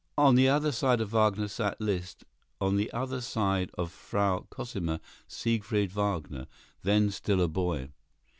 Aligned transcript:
On 0.17 0.33
the 0.33 0.49
other 0.49 0.71
side 0.71 0.99
of 0.99 1.09
Wagner 1.11 1.47
sat 1.47 1.79
Liszt; 1.79 2.25
on 2.59 2.75
the 2.75 2.91
other 2.91 3.21
side 3.21 3.69
of 3.77 3.91
Frau 3.91 4.47
Cosima, 4.49 4.99
Siegfried 5.27 5.91
Wagner, 5.91 6.47
then 6.81 7.11
still 7.11 7.39
a 7.39 7.47
boy. 7.47 7.89